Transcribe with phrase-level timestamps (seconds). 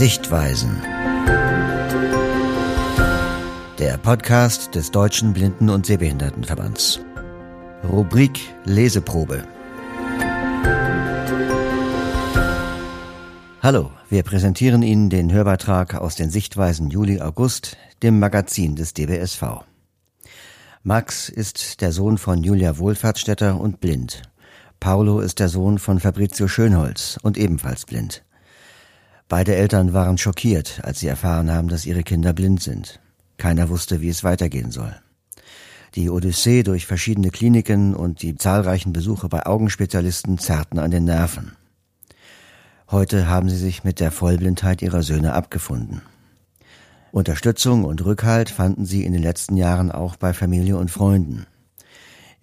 [0.00, 0.80] Sichtweisen.
[3.78, 7.00] Der Podcast des Deutschen Blinden- und Sehbehindertenverbands.
[7.86, 9.46] Rubrik Leseprobe.
[13.62, 19.66] Hallo, wir präsentieren Ihnen den Hörbeitrag aus den Sichtweisen Juli-August, dem Magazin des DBSV.
[20.82, 24.22] Max ist der Sohn von Julia Wohlfahrtsstätter und blind.
[24.80, 28.24] Paolo ist der Sohn von Fabrizio Schönholz und ebenfalls blind.
[29.30, 32.98] Beide Eltern waren schockiert, als sie erfahren haben, dass ihre Kinder blind sind.
[33.38, 34.92] Keiner wusste, wie es weitergehen soll.
[35.94, 41.52] Die Odyssee durch verschiedene Kliniken und die zahlreichen Besuche bei Augenspezialisten zerrten an den Nerven.
[42.90, 46.02] Heute haben sie sich mit der Vollblindheit ihrer Söhne abgefunden.
[47.12, 51.46] Unterstützung und Rückhalt fanden sie in den letzten Jahren auch bei Familie und Freunden.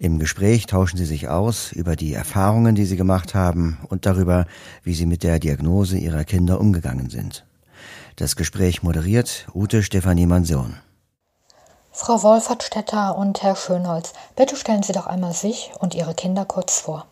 [0.00, 4.46] Im Gespräch tauschen sie sich aus über die Erfahrungen, die sie gemacht haben und darüber,
[4.84, 7.44] wie sie mit der Diagnose ihrer Kinder umgegangen sind.
[8.14, 10.76] Das Gespräch moderiert Ute Stefanie Mansion.
[11.90, 16.78] Frau Wolfertstetter und Herr Schönholz, bitte stellen Sie doch einmal sich und Ihre Kinder kurz
[16.78, 17.08] vor.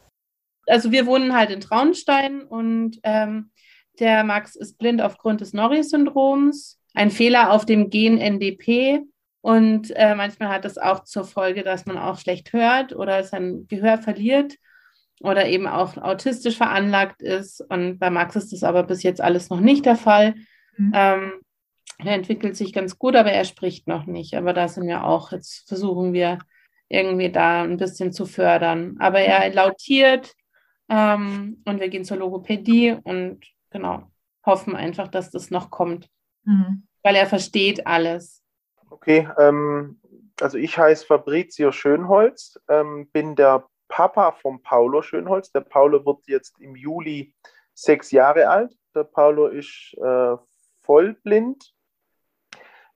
[0.69, 3.50] Also wir wohnen halt in Traunstein und ähm,
[3.98, 6.78] der Max ist blind aufgrund des Norris-Syndroms.
[6.95, 9.03] Ein Fehler auf dem Gen NDP
[9.47, 13.69] und äh, manchmal hat das auch zur Folge, dass man auch schlecht hört oder sein
[13.69, 14.56] Gehör verliert
[15.20, 17.61] oder eben auch autistisch veranlagt ist.
[17.61, 20.34] Und bei Max ist das aber bis jetzt alles noch nicht der Fall.
[20.77, 20.92] Mhm.
[20.92, 21.33] Ähm,
[21.98, 24.34] er entwickelt sich ganz gut, aber er spricht noch nicht.
[24.34, 26.38] Aber da sind wir auch, jetzt versuchen wir
[26.88, 28.97] irgendwie da ein bisschen zu fördern.
[28.98, 30.34] Aber er lautiert
[30.88, 34.10] ähm, und wir gehen zur Logopädie und genau,
[34.44, 36.08] hoffen einfach, dass das noch kommt.
[36.42, 36.88] Mhm.
[37.05, 38.42] Weil er versteht alles.
[38.91, 40.01] Okay, ähm,
[40.41, 45.53] also ich heiße Fabrizio Schönholz, ähm, bin der Papa von Paulo Schönholz.
[45.53, 47.34] Der Paulo wird jetzt im Juli
[47.75, 48.77] sechs Jahre alt.
[48.95, 50.37] Der Paulo ist äh,
[50.83, 51.75] vollblind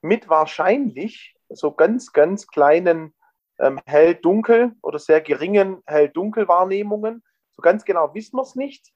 [0.03, 3.15] mit wahrscheinlich so ganz, ganz kleinen
[3.59, 7.23] ähm, hell-dunkel oder sehr geringen hell-dunkel-Wahrnehmungen.
[7.53, 8.93] So ganz genau wissen wir es nicht.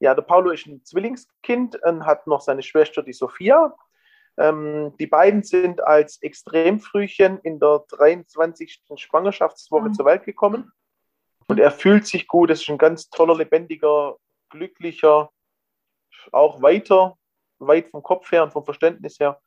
[0.00, 3.74] Ja, der Paulo ist ein Zwillingskind und hat noch seine Schwester, die Sophia.
[4.38, 8.82] Ähm, die beiden sind als Extremfrühchen in der 23.
[8.96, 9.94] Schwangerschaftswoche mhm.
[9.94, 10.72] zur Welt gekommen.
[11.48, 12.50] Und er fühlt sich gut.
[12.50, 14.16] Es ist ein ganz toller, lebendiger,
[14.50, 15.30] glücklicher,
[16.32, 17.16] auch weiter,
[17.58, 19.40] weit vom Kopf her und vom Verständnis her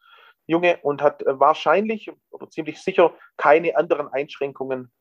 [0.47, 4.91] Junge und hat äh, wahrscheinlich oder ziemlich sicher keine anderen Einschränkungen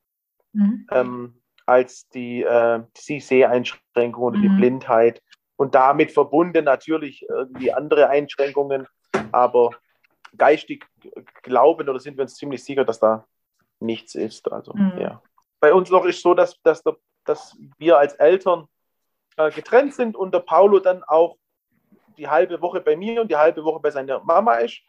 [0.52, 0.86] mhm.
[0.90, 4.42] ähm, als die, äh, die Seheinschränkung oder mhm.
[4.42, 5.22] die Blindheit.
[5.56, 8.86] Und damit verbunden natürlich irgendwie andere Einschränkungen,
[9.32, 9.70] aber
[10.36, 10.86] geistig
[11.42, 13.26] glauben oder sind wir uns ziemlich sicher, dass da
[13.80, 14.50] nichts ist.
[14.50, 14.98] Also, mhm.
[14.98, 15.22] ja.
[15.60, 18.66] Bei uns noch ist so, dass, dass, der, dass wir als Eltern
[19.36, 21.36] äh, getrennt sind und der Paulo dann auch
[22.16, 24.80] die halbe Woche bei mir und die halbe Woche bei seiner Mama ist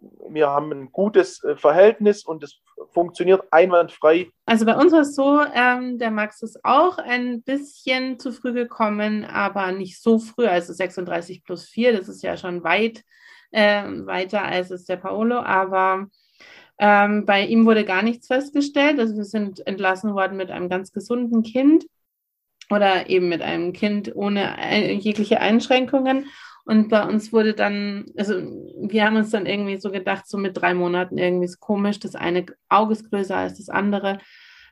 [0.00, 2.60] wir haben ein gutes äh, Verhältnis und es
[2.90, 4.30] funktioniert einwandfrei.
[4.46, 8.52] Also bei uns war es so, ähm, der Max ist auch ein bisschen zu früh
[8.52, 13.02] gekommen, aber nicht so früh, also 36 plus 4, das ist ja schon weit
[13.50, 16.08] äh, weiter als es der Paolo, aber
[16.78, 18.98] ähm, bei ihm wurde gar nichts festgestellt.
[19.00, 21.86] Also wir sind entlassen worden mit einem ganz gesunden Kind
[22.70, 26.26] oder eben mit einem Kind ohne jegliche Einschränkungen.
[26.64, 30.56] Und bei uns wurde dann, also wir haben uns dann irgendwie so gedacht, so mit
[30.56, 34.18] drei Monaten irgendwie ist komisch, das eine Auge ist größer als das andere.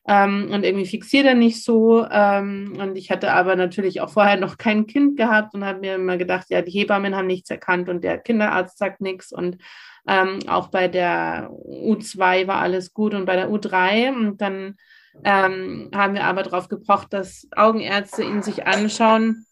[0.08, 2.06] Ähm, und irgendwie fixiert er nicht so.
[2.08, 5.96] Ähm, und ich hatte aber natürlich auch vorher noch kein Kind gehabt und habe mir
[5.96, 9.32] immer gedacht, ja, die Hebammen haben nichts erkannt und der Kinderarzt sagt nichts.
[9.32, 9.58] Und
[10.06, 14.14] ähm, auch bei der U2 war alles gut und bei der U3.
[14.14, 14.76] Und dann
[15.24, 19.44] ähm, haben wir aber darauf gepocht, dass Augenärzte ihn sich anschauen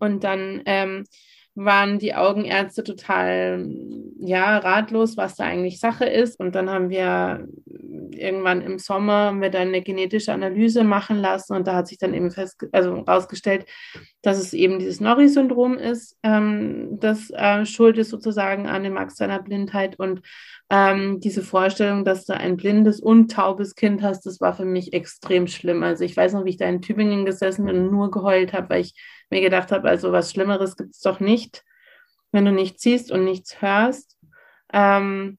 [0.00, 1.04] und dann ähm,
[1.56, 3.66] waren die Augenärzte total
[4.18, 6.38] ja ratlos, was da eigentlich Sache ist.
[6.38, 7.48] Und dann haben wir
[8.10, 12.30] irgendwann im Sommer haben eine genetische Analyse machen lassen und da hat sich dann eben
[12.30, 13.66] fest, also rausgestellt,
[14.22, 19.16] dass es eben dieses Norrie-Syndrom ist, ähm, das äh, schuld ist sozusagen an dem Max
[19.16, 20.22] seiner Blindheit und
[20.70, 24.92] ähm, diese Vorstellung, dass du ein blindes und taubes Kind hast, das war für mich
[24.92, 25.82] extrem schlimm.
[25.82, 28.70] Also ich weiß noch, wie ich da in Tübingen gesessen bin und nur geheult habe,
[28.70, 28.94] weil ich
[29.30, 31.64] mir gedacht habe, also was Schlimmeres gibt es doch nicht,
[32.32, 34.16] wenn du nichts siehst und nichts hörst.
[34.72, 35.38] Ähm,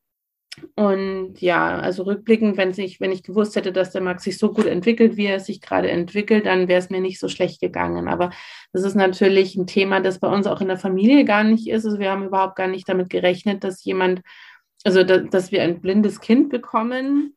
[0.76, 4.52] und ja, also rückblickend, wenn, sich, wenn ich gewusst hätte, dass der Max sich so
[4.52, 8.08] gut entwickelt, wie er sich gerade entwickelt, dann wäre es mir nicht so schlecht gegangen.
[8.08, 8.32] Aber
[8.74, 11.86] das ist natürlich ein Thema, das bei uns auch in der Familie gar nicht ist.
[11.86, 14.22] Also wir haben überhaupt gar nicht damit gerechnet, dass jemand,
[14.84, 17.37] also da, dass wir ein blindes Kind bekommen.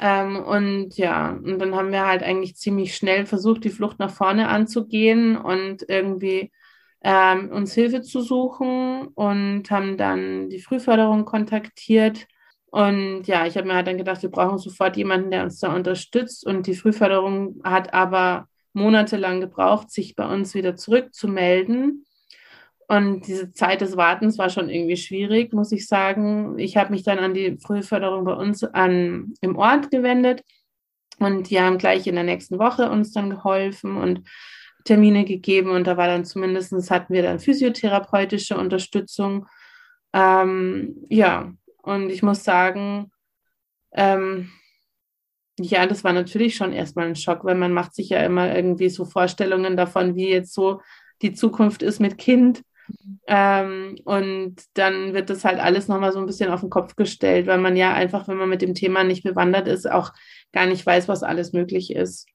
[0.00, 4.10] Ähm, und ja, und dann haben wir halt eigentlich ziemlich schnell versucht, die Flucht nach
[4.10, 6.52] vorne anzugehen und irgendwie
[7.02, 12.26] ähm, uns Hilfe zu suchen und haben dann die Frühförderung kontaktiert.
[12.70, 15.74] Und ja, ich habe mir halt dann gedacht, wir brauchen sofort jemanden, der uns da
[15.74, 16.46] unterstützt.
[16.46, 22.04] Und die Frühförderung hat aber monatelang gebraucht, sich bei uns wieder zurückzumelden.
[22.88, 26.58] Und diese Zeit des Wartens war schon irgendwie schwierig, muss ich sagen.
[26.58, 30.42] Ich habe mich dann an die Frühförderung bei uns an, im Ort gewendet
[31.18, 34.22] und die haben gleich in der nächsten Woche uns dann geholfen und
[34.84, 35.70] Termine gegeben.
[35.70, 39.46] Und da war dann zumindest, hatten wir dann physiotherapeutische Unterstützung.
[40.14, 41.52] Ähm, ja,
[41.82, 43.10] und ich muss sagen,
[43.92, 44.50] ähm,
[45.58, 48.88] ja, das war natürlich schon erstmal ein Schock, weil man macht sich ja immer irgendwie
[48.88, 50.80] so Vorstellungen davon, wie jetzt so
[51.20, 52.62] die Zukunft ist mit Kind.
[53.26, 57.46] Ähm, und dann wird das halt alles nochmal so ein bisschen auf den Kopf gestellt,
[57.46, 60.12] weil man ja einfach, wenn man mit dem Thema nicht bewandert ist, auch
[60.52, 62.26] gar nicht weiß, was alles möglich ist.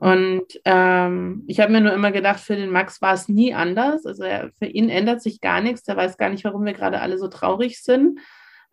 [0.00, 4.06] Und ähm, ich habe mir nur immer gedacht, für den Max war es nie anders.
[4.06, 5.82] Also er, für ihn ändert sich gar nichts.
[5.82, 8.20] Der weiß gar nicht, warum wir gerade alle so traurig sind,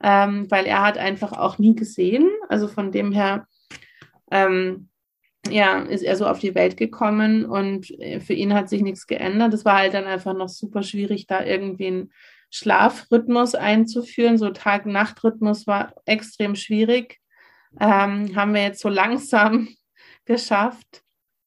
[0.04, 2.30] ähm, weil er hat einfach auch nie gesehen.
[2.48, 3.48] Also von dem her
[4.30, 4.90] ähm,
[5.50, 9.08] ja, ist er so auf die Welt gekommen und äh, für ihn hat sich nichts
[9.08, 9.54] geändert.
[9.54, 12.12] Es war halt dann einfach noch super schwierig, da irgendwie einen
[12.50, 14.38] Schlafrhythmus einzuführen.
[14.38, 17.20] So Tag-Nacht-Rhythmus war extrem schwierig.
[17.80, 19.68] Ähm, haben wir jetzt so langsam
[20.26, 21.04] geschafft.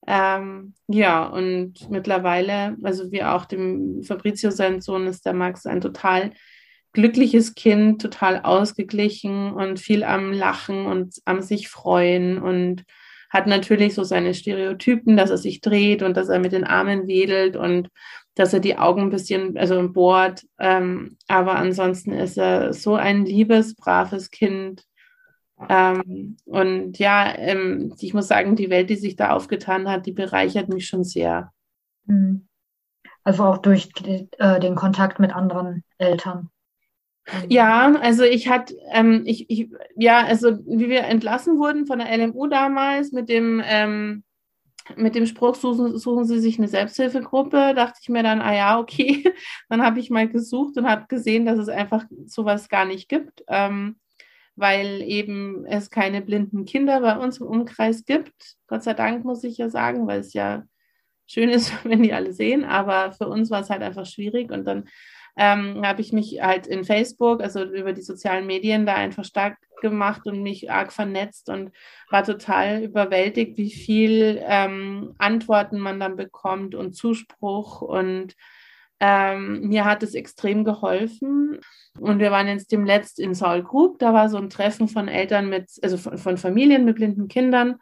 [0.06, 5.80] Ähm, ja, und mittlerweile, also wie auch dem Fabrizio, sein Sohn, ist der Max ein
[5.80, 6.32] total
[6.92, 12.84] glückliches Kind, total ausgeglichen und viel am Lachen und am sich freuen und
[13.28, 17.06] hat natürlich so seine Stereotypen, dass er sich dreht und dass er mit den Armen
[17.06, 17.88] wedelt und
[18.34, 20.46] dass er die Augen ein bisschen, also bohrt.
[20.58, 24.84] Ähm, aber ansonsten ist er so ein liebes, braves Kind.
[25.69, 30.12] Ähm, und ja, ähm, ich muss sagen, die Welt, die sich da aufgetan hat, die
[30.12, 31.52] bereichert mich schon sehr.
[32.06, 32.46] Mhm.
[33.25, 36.50] Also auch durch äh, den Kontakt mit anderen Eltern.
[37.48, 42.16] Ja, also ich hatte, ähm, ich, ich, ja, also wie wir entlassen wurden von der
[42.16, 44.25] LMU damals mit dem, ähm,
[44.96, 48.78] mit dem Spruch, suchen, suchen Sie sich eine Selbsthilfegruppe, dachte ich mir dann, ah ja,
[48.78, 49.25] okay.
[49.69, 53.44] Dann habe ich mal gesucht und habe gesehen, dass es einfach sowas gar nicht gibt,
[53.48, 53.98] ähm,
[54.56, 58.56] weil eben es keine blinden Kinder bei uns im Umkreis gibt.
[58.66, 60.64] Gott sei Dank, muss ich ja sagen, weil es ja
[61.26, 62.64] schön ist, wenn die alle sehen.
[62.64, 64.88] Aber für uns war es halt einfach schwierig und dann
[65.38, 69.56] ähm, habe ich mich halt in Facebook, also über die sozialen Medien, da einfach stark
[69.81, 71.70] gemacht und mich arg vernetzt und
[72.11, 78.35] war total überwältigt, wie viel ähm, Antworten man dann bekommt und Zuspruch und
[79.00, 81.61] ähm, mir hat es extrem geholfen.
[82.00, 84.00] Und wir waren jetzt demnächst in Saul Group.
[84.00, 87.76] Da war so ein Treffen von Eltern mit, also von, von Familien mit blinden Kindern.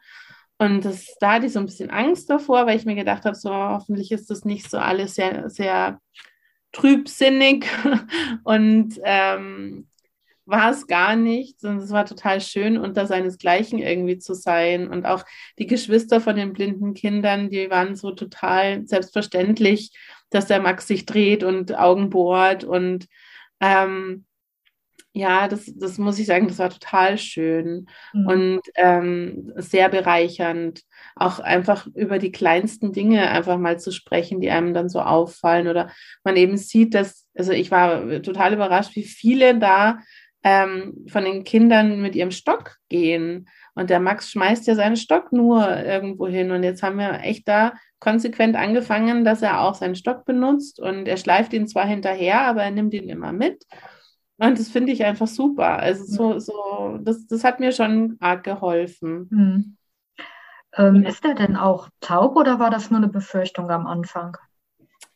[0.59, 3.35] Und das, da hatte ich so ein bisschen Angst davor, weil ich mir gedacht habe,
[3.35, 5.99] so hoffentlich ist das nicht so alles sehr, sehr
[6.71, 7.65] trübsinnig
[8.43, 9.87] und ähm,
[10.47, 14.87] war es gar nicht, sondern es war total schön, unter seinesgleichen irgendwie zu sein.
[14.87, 15.25] Und auch
[15.59, 19.91] die Geschwister von den blinden Kindern, die waren so total selbstverständlich,
[20.29, 22.63] dass der Max sich dreht und Augen bohrt.
[22.63, 23.07] Und
[23.59, 24.25] ähm,
[25.13, 28.27] ja, das, das muss ich sagen, das war total schön mhm.
[28.27, 30.81] und ähm, sehr bereichernd
[31.15, 35.67] auch einfach über die kleinsten Dinge einfach mal zu sprechen, die einem dann so auffallen
[35.67, 35.91] oder
[36.23, 39.99] man eben sieht, dass, also ich war total überrascht, wie viele da
[40.43, 43.49] ähm, von den Kindern mit ihrem Stock gehen.
[43.73, 46.51] Und der Max schmeißt ja seinen Stock nur irgendwo hin.
[46.51, 51.07] Und jetzt haben wir echt da konsequent angefangen, dass er auch seinen Stock benutzt und
[51.07, 53.65] er schleift ihn zwar hinterher, aber er nimmt ihn immer mit.
[54.37, 55.79] Und das finde ich einfach super.
[55.79, 59.27] Also so, so, das, das hat mir schon arg geholfen.
[59.29, 59.77] Mhm.
[60.75, 64.37] Ähm, ist er denn auch taub oder war das nur eine Befürchtung am Anfang?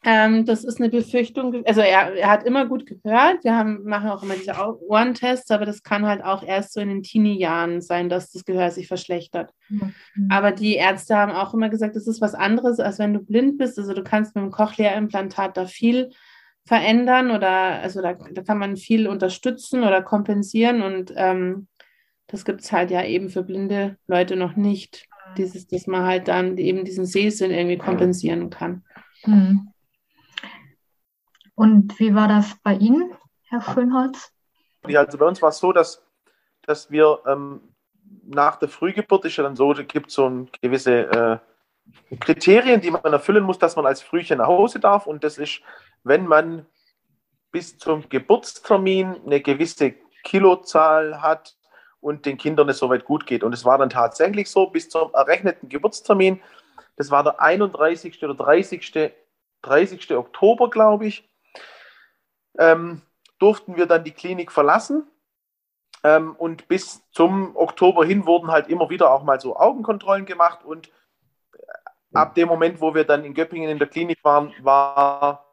[0.04, 1.64] Ähm, das ist eine Befürchtung.
[1.68, 3.44] Also er, er, hat immer gut gehört.
[3.44, 4.56] Wir haben, machen auch immer diese
[4.88, 8.72] Ohrentests, aber das kann halt auch erst so in den Teenie-Jahren sein, dass das Gehör
[8.72, 9.54] sich verschlechtert.
[9.70, 9.94] Mhm.
[10.30, 13.60] Aber die Ärzte haben auch immer gesagt, das ist was anderes, als wenn du blind
[13.60, 13.78] bist.
[13.78, 16.10] Also du kannst mit dem Cochlea-Implantat da viel
[16.72, 21.68] verändern oder also da, da, kann man viel unterstützen oder kompensieren und ähm,
[22.28, 25.06] das gibt es halt ja eben für blinde Leute noch nicht
[25.38, 28.86] dieses, dass man halt dann eben diesen Sehsinn irgendwie kompensieren kann.
[29.24, 29.68] Hm.
[31.56, 33.12] Und wie war das bei Ihnen,
[33.50, 34.32] Herr Schönholz?
[34.84, 36.02] Also bei uns war es so, dass,
[36.62, 37.60] dass wir ähm,
[38.24, 41.38] nach der Frühgeburt ist ja dann so, da gibt es so ein gewisse äh,
[42.20, 45.08] Kriterien, die man erfüllen muss, dass man als Frühchen nach Hause darf.
[45.08, 45.62] Und das ist,
[46.04, 46.66] wenn man
[47.52, 51.56] bis zum Geburtstermin eine gewisse Kilozahl hat,
[52.02, 53.44] und den Kindern es soweit gut geht.
[53.44, 56.42] Und es war dann tatsächlich so bis zum errechneten Geburtstermin.
[56.98, 58.22] Das war der 31.
[58.24, 59.14] oder 30.
[59.62, 60.12] 30.
[60.16, 61.30] Oktober, glaube ich,
[62.58, 63.04] ähm,
[63.38, 65.08] durften wir dann die Klinik verlassen.
[66.04, 70.66] Ähm, und bis zum Oktober hin wurden halt immer wieder auch mal so Augenkontrollen gemacht.
[70.66, 70.90] Und
[72.14, 75.46] ab dem Moment, wo wir dann in Göppingen in der Klinik waren, war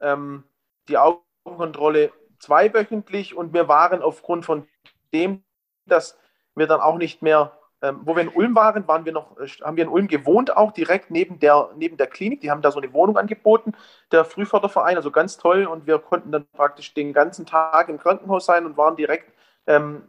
[0.00, 0.44] ähm,
[0.88, 4.66] die Augenkontrolle zweiwöchentlich und wir waren aufgrund von
[5.14, 5.42] dem,
[5.86, 6.18] dass
[6.54, 9.46] wir dann auch nicht mehr, ähm, wo wir in Ulm waren, waren wir noch, äh,
[9.62, 12.40] haben wir in Ulm gewohnt, auch direkt neben der, neben der Klinik.
[12.40, 13.72] Die haben da so eine Wohnung angeboten,
[14.10, 15.66] der Frühförderverein, also ganz toll.
[15.66, 19.32] Und wir konnten dann praktisch den ganzen Tag im Krankenhaus sein und waren direkt
[19.66, 20.02] ähm,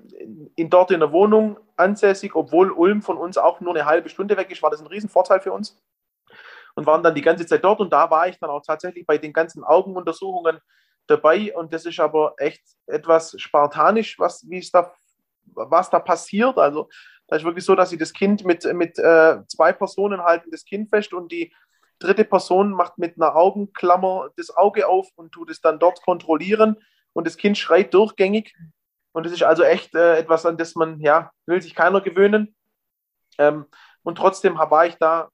[0.55, 4.38] in, dort in der Wohnung ansässig, obwohl Ulm von uns auch nur eine halbe Stunde
[4.38, 5.77] weg ist, war das ein Riesenvorteil für uns.
[6.75, 7.80] Und waren dann die ganze Zeit dort.
[7.80, 10.60] Und da war ich dann auch tatsächlich bei den ganzen Augenuntersuchungen
[11.08, 11.56] dabei.
[11.56, 14.92] Und das ist aber echt etwas spartanisch, was, wie es da,
[15.46, 16.58] was da passiert.
[16.58, 16.89] Also
[17.27, 20.65] da ist wirklich so, dass sie das Kind mit, mit äh, zwei Personen halten das
[20.65, 21.13] Kind fest.
[21.13, 21.53] Und die
[22.00, 26.77] dritte Person macht mit einer Augenklammer das Auge auf und tut es dann dort kontrollieren.
[27.13, 28.56] Und das Kind schreit durchgängig.
[29.13, 32.56] Und das ist also echt äh, etwas, an das man, ja, will sich keiner gewöhnen.
[33.38, 33.65] Ähm,
[34.01, 35.30] und trotzdem war ich da,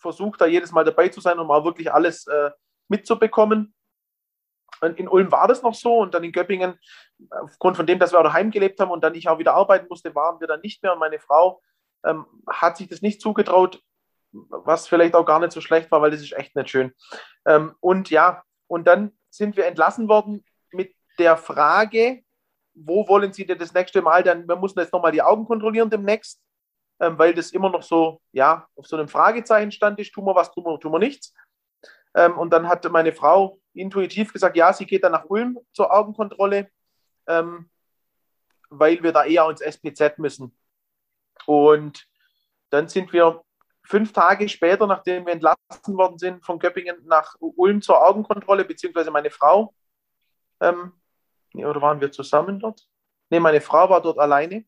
[0.00, 2.50] versucht da jedes Mal dabei zu sein, um auch wirklich alles äh,
[2.88, 3.74] mitzubekommen.
[4.80, 6.78] Und in Ulm war das noch so und dann in Göppingen,
[7.30, 9.86] aufgrund von dem, dass wir auch daheim gelebt haben und dann ich auch wieder arbeiten
[9.88, 10.94] musste, waren wir dann nicht mehr.
[10.94, 11.60] Und meine Frau
[12.04, 13.82] ähm, hat sich das nicht zugetraut,
[14.32, 16.92] was vielleicht auch gar nicht so schlecht war, weil das ist echt nicht schön.
[17.44, 22.22] Ähm, und ja, und dann sind wir entlassen worden mit der Frage,
[22.74, 25.90] wo wollen Sie denn das nächste Mal dann, wir mussten jetzt nochmal die Augen kontrollieren
[25.90, 26.40] demnächst,
[27.00, 30.34] ähm, weil das immer noch so, ja, auf so einem Fragezeichen stand ist, tun wir
[30.34, 31.34] was, tun wir, tun wir nichts.
[32.14, 35.92] Ähm, und dann hatte meine Frau intuitiv gesagt, ja, sie geht dann nach Ulm zur
[35.92, 36.70] Augenkontrolle,
[37.26, 37.70] ähm,
[38.68, 40.56] weil wir da eher ins SPZ müssen.
[41.46, 42.06] Und
[42.70, 43.42] dann sind wir
[43.82, 49.10] fünf Tage später, nachdem wir entlassen worden sind von Göppingen, nach Ulm zur Augenkontrolle, beziehungsweise
[49.10, 49.74] meine Frau.
[50.60, 50.92] Ähm,
[51.54, 52.86] oder waren wir zusammen dort?
[53.30, 54.64] Ne, meine Frau war dort alleine.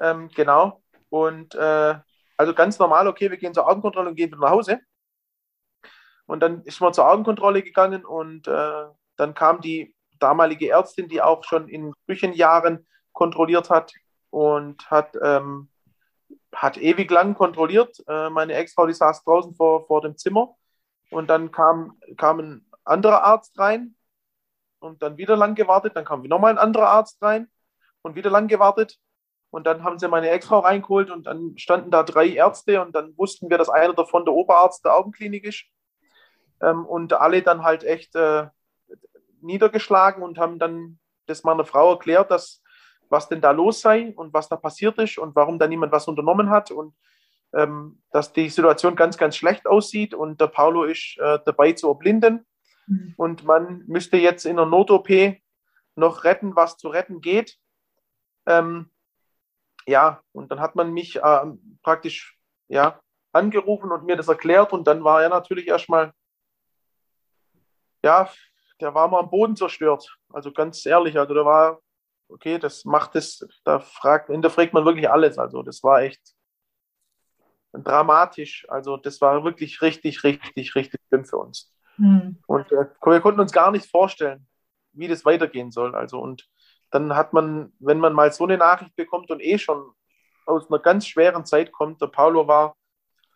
[0.00, 0.81] Ähm, genau.
[1.12, 1.94] Und äh,
[2.38, 4.80] also ganz normal, okay, wir gehen zur Augenkontrolle und gehen wieder nach Hause.
[6.24, 8.84] Und dann ist man zur Augenkontrolle gegangen und äh,
[9.16, 13.92] dann kam die damalige Ärztin, die auch schon in Küchenjahren kontrolliert hat
[14.30, 15.68] und hat, ähm,
[16.54, 18.02] hat ewig lang kontrolliert.
[18.08, 20.56] Äh, meine Ex-Frau, die saß draußen vor, vor dem Zimmer
[21.10, 23.96] und dann kam, kam ein anderer Arzt rein
[24.78, 25.94] und dann wieder lang gewartet.
[25.94, 27.50] Dann kam nochmal ein anderer Arzt rein
[28.00, 28.98] und wieder lang gewartet.
[29.52, 33.16] Und dann haben sie meine Ex-Frau reingeholt und dann standen da drei Ärzte und dann
[33.18, 35.66] wussten wir, dass einer davon der Oberarzt der Augenklinik ist
[36.62, 38.46] ähm, und alle dann halt echt äh,
[39.42, 42.62] niedergeschlagen und haben dann das meiner Frau erklärt, dass
[43.10, 46.08] was denn da los sei und was da passiert ist und warum da niemand was
[46.08, 46.94] unternommen hat und
[47.52, 51.88] ähm, dass die Situation ganz, ganz schlecht aussieht und der Paulo ist äh, dabei zu
[51.88, 52.46] erblinden
[52.86, 53.12] mhm.
[53.18, 55.10] und man müsste jetzt in der Not-OP
[55.94, 57.58] noch retten, was zu retten geht.
[58.46, 58.88] Ähm,
[59.86, 61.44] ja, und dann hat man mich äh,
[61.82, 63.00] praktisch ja,
[63.32, 66.12] angerufen und mir das erklärt und dann war er natürlich erstmal
[68.04, 68.28] ja,
[68.80, 70.16] der war mal am Boden zerstört.
[70.32, 71.80] Also ganz ehrlich, also da war,
[72.28, 75.38] okay, das macht es, da fragt, hinterfragt man wirklich alles.
[75.38, 76.20] Also das war echt
[77.72, 78.66] dramatisch.
[78.68, 81.72] Also das war wirklich richtig, richtig, richtig schlimm für uns.
[81.96, 82.42] Mhm.
[82.46, 84.46] Und äh, wir konnten uns gar nicht vorstellen,
[84.92, 85.94] wie das weitergehen soll.
[85.94, 86.48] Also und
[86.92, 89.92] dann hat man, wenn man mal so eine Nachricht bekommt und eh schon
[90.46, 92.76] aus einer ganz schweren Zeit kommt, der Paulo war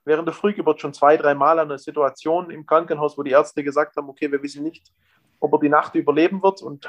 [0.04, 3.96] während der Frühgeburt schon zwei, drei Mal eine Situation im Krankenhaus, wo die Ärzte gesagt
[3.96, 4.92] haben, okay, wir wissen nicht,
[5.40, 6.88] ob er die Nacht überleben wird und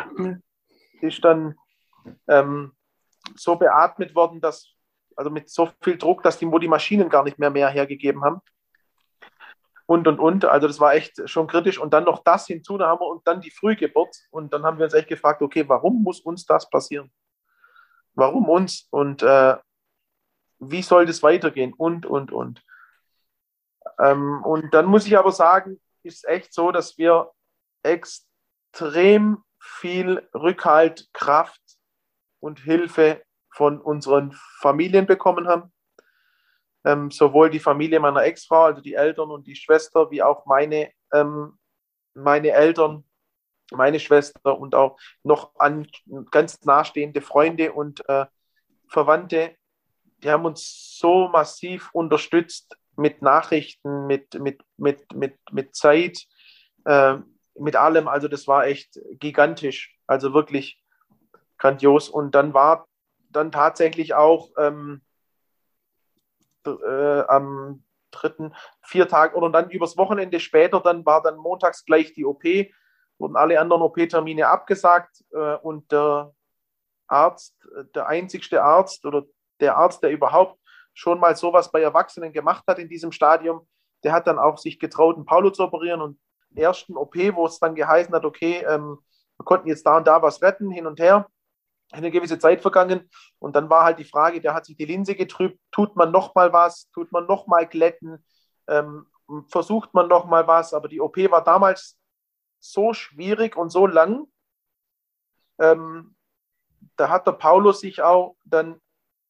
[1.02, 1.56] ist dann
[2.28, 2.74] ähm,
[3.36, 4.74] so beatmet worden, dass,
[5.16, 8.24] also mit so viel Druck, dass die, wo die Maschinen gar nicht mehr mehr hergegeben
[8.24, 8.40] haben.
[9.88, 10.46] Und, und, und.
[10.46, 11.80] Also das war echt schon kritisch.
[11.80, 14.16] Und dann noch das hinzu, da haben wir und dann die Frühgeburt.
[14.30, 17.12] Und dann haben wir uns echt gefragt, okay, warum muss uns das passieren?
[18.14, 18.88] Warum uns?
[18.92, 19.56] Und äh,
[20.60, 21.74] wie soll das weitergehen?
[21.74, 22.62] Und, und, und.
[24.00, 27.32] Ähm, und dann muss ich aber sagen, ist echt so, dass wir
[27.84, 31.62] extrem viel Rückhalt, Kraft
[32.40, 35.72] und Hilfe von unseren Familien bekommen haben.
[36.88, 40.90] Ähm, sowohl die Familie meiner Ex-Frau, also die Eltern und die Schwester, wie auch meine,
[41.14, 41.58] ähm,
[42.14, 43.04] meine Eltern,
[43.72, 45.90] meine Schwester und auch noch an
[46.32, 48.26] ganz nahestehende Freunde und äh,
[48.88, 49.58] Verwandte.
[50.24, 56.26] Die haben uns so massiv unterstützt mit Nachrichten, mit, mit, mit, mit, mit Zeit,
[56.86, 57.18] äh,
[57.60, 58.08] mit allem.
[58.08, 60.82] Also das war echt gigantisch, also wirklich
[61.58, 62.08] grandios.
[62.08, 62.88] Und dann war
[63.30, 65.02] dann tatsächlich auch ähm,
[66.68, 72.14] äh, am dritten, vier Tage oder dann übers Wochenende später, dann war dann montags gleich
[72.14, 72.44] die OP,
[73.18, 76.34] wurden alle anderen OP-Termine abgesagt äh, und der
[77.08, 77.56] Arzt,
[77.96, 79.24] der einzigste Arzt oder
[79.60, 80.60] der Arzt, der überhaupt
[80.94, 83.68] schon mal sowas bei Erwachsenen gemacht hat in diesem Stadium,
[84.04, 86.20] der hat dann auch sich getraut, einen Paulo zu operieren und
[86.56, 88.98] ersten OP, wo es dann geheißen hat, okay, ähm,
[89.38, 91.28] wir konnten jetzt da und da was retten, hin und her,
[91.92, 93.10] eine gewisse Zeit vergangen.
[93.40, 96.36] Und dann war halt die Frage, der hat sich die Linse getrübt, tut man noch
[96.36, 98.24] mal was, tut man noch mal glätten,
[98.68, 99.08] ähm,
[99.48, 101.98] versucht man noch mal was, aber die OP war damals
[102.60, 104.28] so schwierig und so lang,
[105.60, 106.16] ähm,
[106.96, 108.82] da hat der Paulus sich auch dann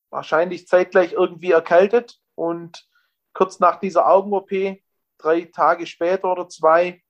[0.10, 2.20] wahrscheinlich zeitgleich irgendwie erkältet.
[2.36, 2.88] Und
[3.34, 4.80] kurz nach dieser Augen-OP,
[5.18, 7.04] drei Tage später oder zwei,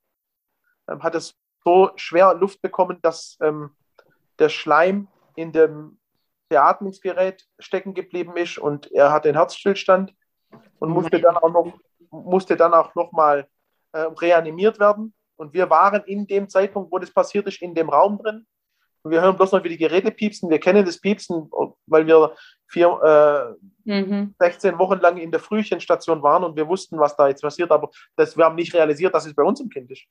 [0.88, 3.76] ähm, hat es so schwer Luft bekommen, dass ähm,
[4.38, 5.98] der Schleim in dem
[6.48, 10.12] Beatmungsgerät stecken geblieben ist und er hat den Herzstillstand
[10.80, 11.72] und musste dann auch noch,
[12.10, 13.46] musste dann auch noch mal
[13.92, 15.14] äh, reanimiert werden.
[15.36, 18.46] Und wir waren in dem Zeitpunkt, wo das passiert ist, in dem Raum drin.
[19.02, 20.50] Und wir hören bloß noch, wie die Geräte piepsen.
[20.50, 21.48] Wir kennen das Piepsen,
[21.86, 22.34] weil wir
[22.66, 24.34] vier, äh, mhm.
[24.40, 27.70] 16 Wochen lang in der Frühchenstation waren und wir wussten, was da jetzt passiert.
[27.70, 30.04] Aber das, wir haben nicht realisiert, dass es bei uns im Kind ist.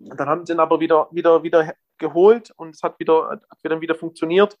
[0.00, 3.80] Dann haben sie ihn aber wieder, wieder, wieder geholt und es hat wieder, hat dann
[3.80, 4.58] wieder funktioniert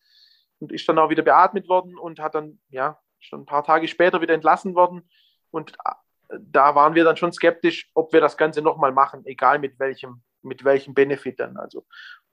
[0.58, 3.88] und ist dann auch wieder beatmet worden und hat dann, ja, schon ein paar Tage
[3.88, 5.08] später wieder entlassen worden.
[5.50, 9.58] Und äh, da waren wir dann schon skeptisch, ob wir das Ganze nochmal machen, egal
[9.58, 11.56] mit welchem, mit welchem Benefit dann.
[11.56, 11.86] Also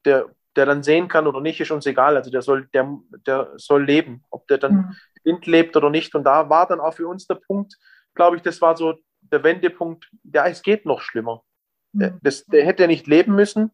[0.06, 2.16] der, der dann sehen kann oder nicht, ist uns egal.
[2.16, 4.96] Also der soll, der, der soll leben, ob der dann mhm.
[5.24, 6.14] blind lebt oder nicht.
[6.16, 7.78] Und da war dann auch für uns der Punkt,
[8.16, 11.44] glaube ich, das war so der Wendepunkt, ja, es geht noch schlimmer.
[11.94, 12.20] Mhm.
[12.22, 13.72] Das, der hätte nicht leben müssen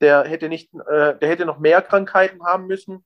[0.00, 3.04] der hätte nicht, äh, der hätte noch mehr Krankheiten haben müssen.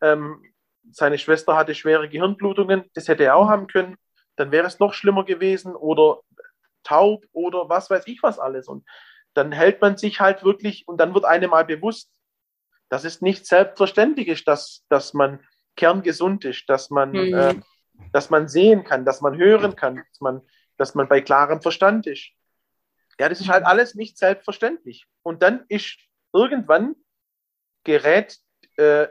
[0.00, 0.42] Ähm,
[0.90, 3.96] seine Schwester hatte schwere Gehirnblutungen, das hätte er auch haben können.
[4.36, 6.20] Dann wäre es noch schlimmer gewesen oder
[6.82, 8.68] taub oder was weiß ich was alles.
[8.68, 8.84] Und
[9.32, 12.10] dann hält man sich halt wirklich und dann wird einem mal bewusst,
[12.90, 15.40] dass es nicht selbstverständlich ist, dass, dass man
[15.76, 17.34] kerngesund ist, dass man, mhm.
[17.34, 17.54] äh,
[18.12, 20.42] dass man sehen kann, dass man hören kann, dass man,
[20.76, 22.32] dass man bei klarem Verstand ist.
[23.18, 25.06] Ja, das ist halt alles nicht selbstverständlich.
[25.22, 25.98] Und dann ist
[26.32, 26.96] irgendwann
[27.84, 28.38] gerät
[28.76, 29.08] äh,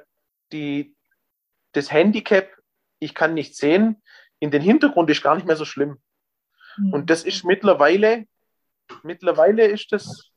[0.52, 0.96] die,
[1.72, 2.50] das Handicap,
[3.00, 4.02] ich kann nicht sehen,
[4.40, 6.02] in den Hintergrund ist gar nicht mehr so schlimm.
[6.78, 6.94] Mhm.
[6.94, 8.28] Und das ist mittlerweile,
[9.04, 10.32] mittlerweile ist das,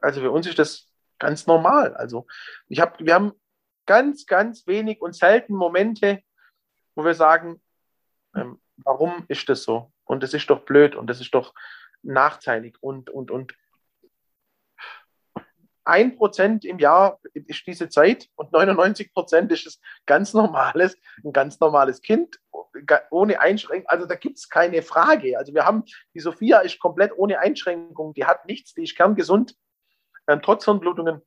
[0.00, 1.94] also für uns ist das ganz normal.
[1.94, 2.26] Also
[2.68, 3.32] ich habe, wir haben
[3.86, 6.22] ganz, ganz wenig und selten Momente,
[6.94, 7.62] wo wir sagen,
[8.34, 9.92] ähm, warum ist das so?
[10.04, 11.54] Und das ist doch blöd und das ist doch
[12.02, 13.54] nachteilig und, und, und
[15.86, 21.32] ein Prozent im Jahr ist diese Zeit und 99 Prozent ist es ganz normales, ein
[21.32, 22.40] ganz normales Kind
[23.10, 23.88] ohne Einschränkung.
[23.88, 25.38] Also da gibt es keine Frage.
[25.38, 29.54] Also wir haben, die Sophia ist komplett ohne Einschränkung, die hat nichts, die ist kerngesund,
[30.26, 31.22] ähm, trotz Hirnblutungen.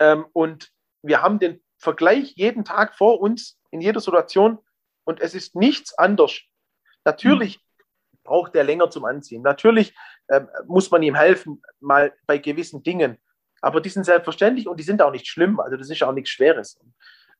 [0.00, 0.72] Ähm, und
[1.02, 4.58] wir haben den Vergleich jeden Tag vor uns in jeder Situation
[5.04, 6.40] und es ist nichts anders.
[7.04, 7.60] Natürlich.
[8.26, 9.42] Braucht er länger zum Anziehen.
[9.42, 9.96] Natürlich
[10.28, 13.18] ähm, muss man ihm helfen, mal bei gewissen Dingen.
[13.62, 15.60] Aber die sind selbstverständlich und die sind auch nicht schlimm.
[15.60, 16.78] Also das ist auch nichts Schweres.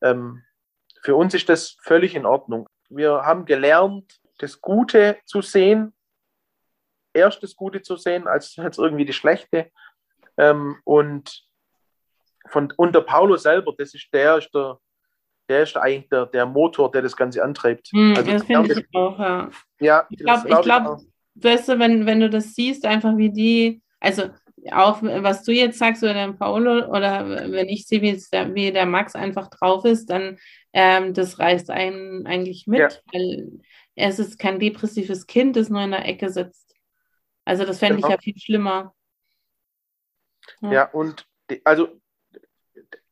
[0.03, 0.42] Ähm,
[1.03, 2.68] für uns ist das völlig in Ordnung.
[2.88, 5.94] Wir haben gelernt, das Gute zu sehen,
[7.12, 9.70] erst das Gute zu sehen, als, als irgendwie das Schlechte.
[10.37, 11.46] Ähm, und
[12.49, 14.79] von, und der Paulo selber, das ist der, ist der,
[15.48, 17.88] der ist eigentlich der, der Motor, der das Ganze antreibt.
[17.92, 19.50] Hm, also, das finde ich auch, ja.
[19.80, 21.00] ja ich glaube, glaub, glaub,
[21.37, 24.30] weißt du, wenn, wenn du das siehst, einfach wie die, also
[24.72, 28.72] auch was du jetzt sagst oder der Paolo oder wenn ich sehe, wie, der, wie
[28.72, 30.38] der Max einfach drauf ist, dann
[30.72, 32.88] ähm, das reißt einen eigentlich mit, ja.
[33.12, 33.61] weil
[33.94, 36.74] es ist kein depressives Kind, das nur in der Ecke sitzt.
[37.44, 38.09] Also das fände genau.
[38.09, 38.94] ich ja viel schlimmer.
[40.61, 41.88] Ja, ja und die, also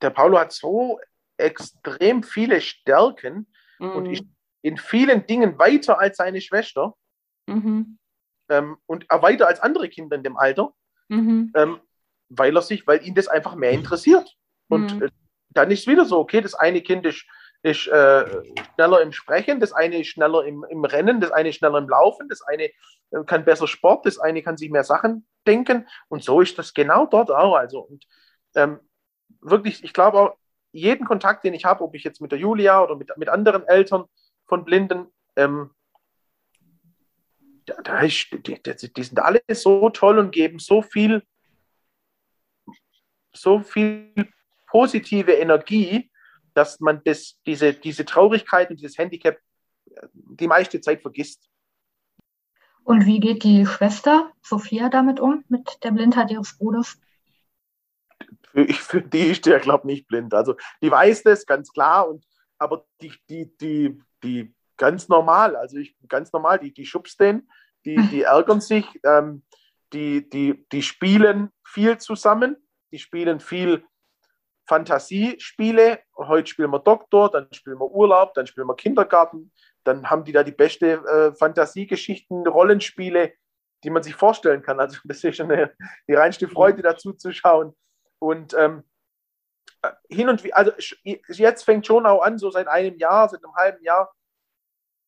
[0.03, 0.99] der Paolo hat so
[1.37, 3.47] extrem viele Stärken
[3.79, 3.91] mhm.
[3.91, 4.25] und ist
[4.63, 6.95] in vielen Dingen weiter als seine Schwester
[7.47, 7.99] mhm.
[8.49, 10.73] ähm, und weiter als andere Kinder in dem Alter
[11.09, 11.53] mhm.
[11.55, 11.81] ähm,
[12.29, 14.35] weil er sich, weil ihn das einfach mehr interessiert.
[14.69, 15.03] Und mhm.
[15.05, 15.11] äh,
[15.51, 17.25] dann ist es wieder so, okay, das eine Kind ist,
[17.63, 18.27] ist äh,
[18.75, 21.89] schneller im Sprechen, das eine ist schneller im, im Rennen, das eine ist schneller im
[21.89, 25.87] Laufen, das eine äh, kann besser Sport, das eine kann sich mehr Sachen denken.
[26.09, 27.57] Und so ist das genau dort auch.
[27.57, 28.05] Also, und
[28.55, 28.81] ähm,
[29.41, 30.37] wirklich, ich glaube auch,
[30.75, 33.67] jeden Kontakt, den ich habe, ob ich jetzt mit der Julia oder mit, mit anderen
[33.67, 34.05] Eltern
[34.47, 35.07] von Blinden,
[35.37, 35.71] ähm,
[37.67, 41.23] da, da ist, die, die, sind alle so toll und geben so viel,
[43.33, 44.29] so viel
[44.67, 46.11] positive Energie,
[46.55, 49.39] dass man das, diese, diese Traurigkeit und dieses Handicap
[49.91, 51.49] äh, die meiste Zeit vergisst.
[52.83, 56.99] Und wie geht die Schwester Sophia damit um, mit der Blindheit ihres Bruders?
[58.55, 60.33] Für, für die ist der, glaube ich, nicht blind.
[60.33, 62.25] Also die weiß das ganz klar, und,
[62.59, 67.49] aber die, die, die, die ganz normal, also ich ganz normal, die, die schubst den,
[67.85, 69.43] die, die ärgern sich, ähm,
[69.93, 72.57] die, die, die spielen viel zusammen,
[72.93, 73.85] die spielen viel
[74.67, 76.01] Fantasiespiele.
[76.17, 79.53] Heute spielen wir Doktor, dann spielen wir Urlaub, dann spielen wir Kindergarten,
[79.85, 83.35] dann haben die da die beste äh, Fantasiegeschichten, Rollenspiele,
[83.83, 84.81] die man sich vorstellen kann.
[84.81, 85.73] Also das ist schon eine,
[86.09, 87.75] die reinste Freude dazu zu schauen.
[88.19, 88.85] Und ähm,
[90.09, 90.73] hin und wieder, also
[91.29, 94.15] jetzt fängt schon auch an, so seit einem Jahr, seit einem halben Jahr,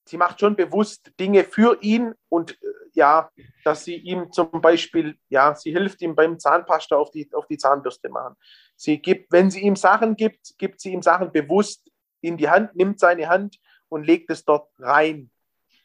[0.07, 3.31] sie macht schon bewusst Dinge für ihn und äh, ja,
[3.64, 7.59] dass sie ihm zum Beispiel, ja, sie hilft ihm beim Zahnpasta auf die, auf die
[7.59, 8.37] Zahnbürste machen.
[8.77, 11.90] Sie gibt, wenn sie ihm Sachen gibt, gibt sie ihm Sachen bewusst
[12.21, 15.31] in die Hand, nimmt seine Hand und legt es dort rein.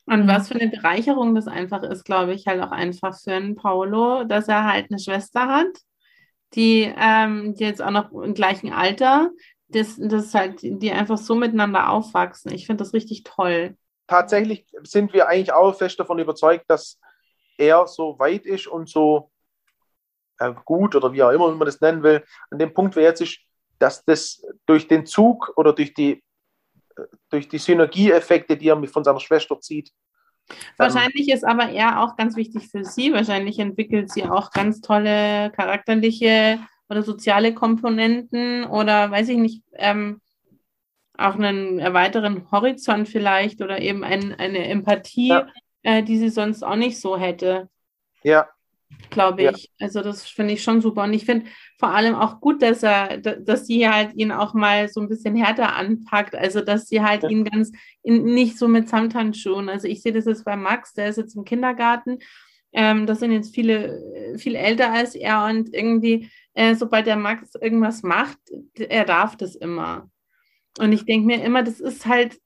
[0.05, 3.55] Und was für eine Bereicherung das einfach ist, glaube ich, halt auch einfach für einen
[3.55, 5.77] Paolo, dass er halt eine Schwester hat,
[6.53, 9.31] die, ähm, jetzt auch noch im gleichen Alter,
[9.69, 12.51] das, das halt, die einfach so miteinander aufwachsen.
[12.53, 13.75] Ich finde das richtig toll
[14.11, 16.99] tatsächlich sind wir eigentlich auch fest davon überzeugt, dass
[17.57, 19.31] er so weit ist und so
[20.37, 23.21] äh, gut oder wie auch immer man das nennen will, an dem Punkt, wo jetzt
[23.21, 23.39] ist,
[23.79, 26.21] dass das durch den Zug oder durch die,
[26.97, 29.93] äh, durch die Synergieeffekte, die er von seiner Schwester zieht.
[30.77, 33.13] Wahrscheinlich ähm, ist aber er auch ganz wichtig für sie.
[33.13, 36.59] Wahrscheinlich entwickelt sie auch ganz tolle charakterliche
[36.89, 40.21] oder soziale Komponenten oder weiß ich nicht, ähm,
[41.17, 45.47] auch einen weiteren Horizont vielleicht oder eben ein, eine Empathie, ja.
[45.83, 47.69] äh, die sie sonst auch nicht so hätte.
[48.23, 48.49] Ja.
[49.10, 49.63] Glaube ich.
[49.77, 49.86] Ja.
[49.86, 51.04] Also das finde ich schon super.
[51.04, 54.88] Und ich finde vor allem auch gut, dass er, dass sie halt ihn auch mal
[54.88, 56.36] so ein bisschen härter anpackt.
[56.36, 57.30] Also dass sie halt ja.
[57.30, 57.71] ihn ganz
[58.04, 59.67] in, nicht so mit Samthandschuhen.
[59.69, 62.19] Also ich sehe das jetzt bei Max, der ist jetzt im Kindergarten.
[62.73, 67.54] Ähm, das sind jetzt viele viel älter als er und irgendwie, äh, sobald der Max
[67.56, 68.38] irgendwas macht,
[68.77, 70.10] er darf das immer.
[70.80, 72.38] Und ich denke mir immer, das ist halt,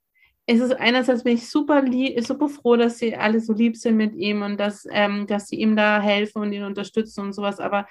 [0.46, 1.82] es ist einerseits bin ich super,
[2.20, 5.56] super froh, dass sie alle so lieb sind mit ihm und dass, ähm, dass sie
[5.56, 7.86] ihm da helfen und ihn unterstützen und sowas, aber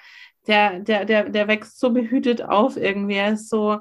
[0.46, 3.16] der, der, der, der wächst so behütet auf irgendwie.
[3.16, 3.78] Er ist so,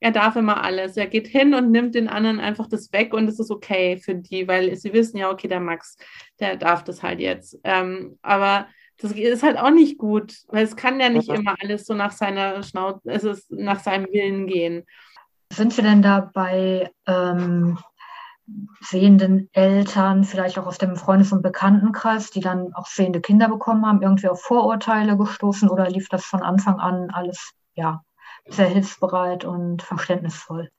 [0.00, 0.96] er darf immer alles.
[0.96, 4.14] Er geht hin und nimmt den anderen einfach das weg und es ist okay für
[4.14, 5.96] die, weil sie wissen ja, okay, der Max,
[6.38, 7.58] der darf das halt jetzt.
[7.64, 11.86] Ähm, aber das ist halt auch nicht gut, weil es kann ja nicht immer alles
[11.86, 14.84] so nach seiner Schnauze, es ist nach seinem Willen gehen.
[15.52, 17.78] Sind wir denn da bei ähm,
[18.80, 23.84] sehenden Eltern, vielleicht auch aus dem Freundes- und Bekanntenkreis, die dann auch sehende Kinder bekommen
[23.86, 28.02] haben, irgendwie auf Vorurteile gestoßen oder lief das von Anfang an alles ja,
[28.48, 30.70] sehr hilfsbereit und verständnisvoll?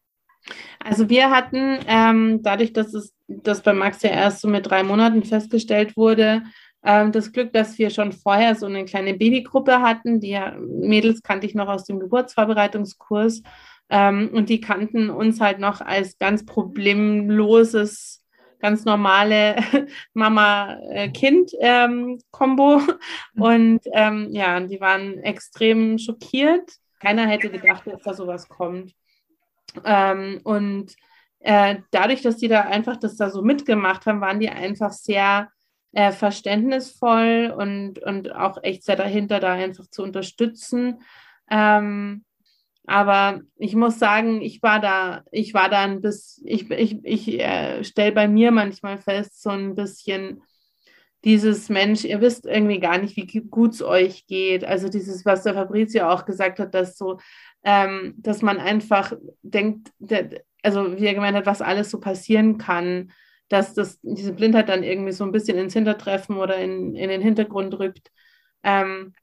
[0.84, 4.84] Also wir hatten, ähm, dadurch, dass es das bei Max ja erst so mit drei
[4.84, 6.44] Monaten festgestellt wurde,
[6.84, 10.20] ähm, das Glück, dass wir schon vorher so eine kleine Babygruppe hatten.
[10.20, 13.44] Die Mädels kannte ich noch aus dem Geburtsvorbereitungskurs
[13.90, 18.24] ähm, und die kannten uns halt noch als ganz problemloses,
[18.60, 19.56] ganz normale
[20.14, 22.80] Mama-Kind-Kombo.
[22.80, 23.00] Ähm,
[23.36, 26.72] und ähm, ja, die waren extrem schockiert.
[27.00, 28.94] Keiner hätte gedacht, dass da sowas kommt.
[29.84, 30.94] Ähm, und
[31.40, 35.50] äh, dadurch, dass die da einfach das da so mitgemacht haben, waren die einfach sehr
[35.94, 41.02] äh, verständnisvoll und, und auch echt sehr dahinter, da einfach zu unterstützen.
[41.50, 42.26] Ähm,
[42.90, 47.40] aber ich muss sagen, ich war da, ich war da ein bisschen, ich, ich, ich
[47.40, 50.42] äh, stelle bei mir manchmal fest, so ein bisschen
[51.24, 54.66] dieses Mensch, ihr wisst irgendwie gar nicht, wie gut es euch geht.
[54.66, 57.20] Also dieses, was der Fabrizio auch gesagt hat, dass so,
[57.64, 62.58] ähm, dass man einfach denkt, der, also wie er gemeint hat, was alles so passieren
[62.58, 63.12] kann,
[63.50, 67.22] dass das, diese Blindheit dann irgendwie so ein bisschen ins Hintertreffen oder in, in den
[67.22, 68.10] Hintergrund rückt.
[68.64, 69.14] Ähm,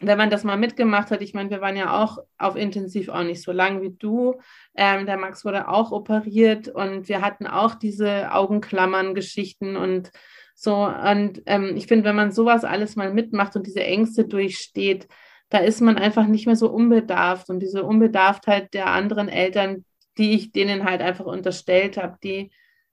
[0.00, 3.22] wenn man das mal mitgemacht hat, ich meine, wir waren ja auch auf Intensiv auch
[3.22, 4.40] nicht so lang wie du.
[4.74, 10.10] Ähm, der Max wurde auch operiert und wir hatten auch diese Augenklammern-Geschichten und
[10.54, 10.86] so.
[10.86, 15.06] Und ähm, ich finde, wenn man sowas alles mal mitmacht und diese Ängste durchsteht,
[15.50, 17.50] da ist man einfach nicht mehr so unbedarft.
[17.50, 19.84] Und diese Unbedarftheit der anderen Eltern,
[20.16, 22.50] die ich denen halt einfach unterstellt habe, die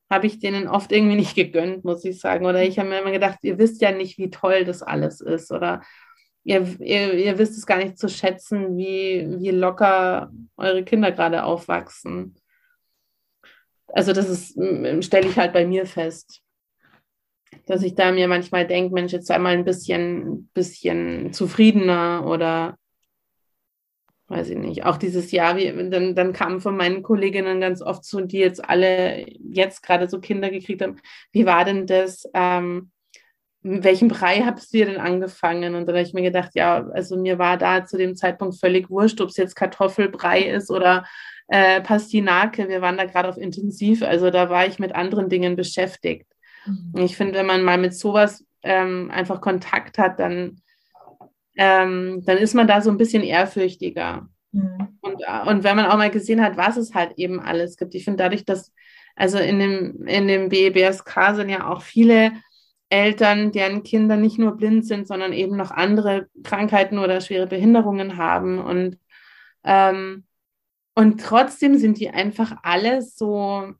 [0.10, 2.46] habe ich denen oft irgendwie nicht gegönnt, muss ich sagen.
[2.46, 5.52] Oder ich habe mir immer gedacht, ihr wisst ja nicht, wie toll das alles ist.
[5.52, 5.82] Oder
[6.48, 11.44] ihr, ihr, ihr wisst es gar nicht zu schätzen, wie, wie locker eure Kinder gerade
[11.44, 12.36] aufwachsen.
[13.88, 14.58] Also das ist,
[15.04, 16.42] stelle ich halt bei mir fest.
[17.66, 22.78] Dass ich da mir manchmal denke, Mensch, jetzt sei mal ein bisschen, bisschen zufriedener oder
[24.30, 28.04] weiß ich nicht, auch dieses Jahr, wie, dann, dann kamen von meinen Kolleginnen ganz oft
[28.06, 30.98] so, die jetzt alle jetzt gerade so Kinder gekriegt haben,
[31.32, 32.30] wie war denn das?
[32.34, 32.92] Ähm,
[33.84, 35.76] welchen Brei habt ihr denn angefangen?
[35.76, 38.90] Und dann habe ich mir gedacht, ja, also mir war da zu dem Zeitpunkt völlig
[38.90, 41.06] wurscht, ob es jetzt Kartoffelbrei ist oder
[41.48, 42.68] äh, Pastinake.
[42.70, 46.28] Wir waren da gerade auf Intensiv, also da war ich mit anderen Dingen beschäftigt.
[46.66, 46.94] Mhm.
[46.98, 50.62] Ich finde, wenn man mal mit sowas ähm, einfach Kontakt hat, dann,
[51.56, 54.28] ähm, dann ist man da so ein bisschen ehrfürchtiger.
[54.52, 54.98] Mhm.
[55.02, 57.96] Und, äh, und wenn man auch mal gesehen hat, was es halt eben alles gibt.
[57.96, 58.74] Ich finde dadurch, dass,
[59.16, 62.32] also in dem, in dem BEBSK sind ja auch viele
[62.90, 68.18] Eltern, deren Kinder nicht nur blind sind, sondern eben noch andere Krankheiten oder schwere Behinderungen
[68.18, 68.60] haben.
[68.60, 68.98] Und,
[69.64, 70.26] ähm,
[70.96, 73.74] und trotzdem sind die einfach alle so,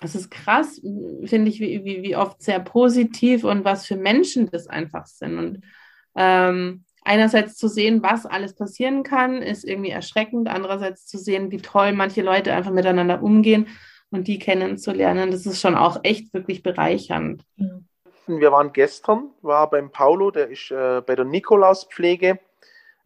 [0.00, 0.80] es ist krass,
[1.24, 5.38] finde ich, wie, wie, wie oft sehr positiv und was für Menschen das einfach sind.
[5.38, 5.64] Und
[6.16, 10.48] ähm, einerseits zu sehen, was alles passieren kann, ist irgendwie erschreckend.
[10.48, 13.68] Andererseits zu sehen, wie toll manche Leute einfach miteinander umgehen
[14.10, 17.44] und die kennenzulernen, das ist schon auch echt wirklich bereichernd.
[17.56, 17.86] Mhm.
[18.38, 22.38] Wir waren gestern, war beim Paulo, der ist äh, bei der Nikolauspflege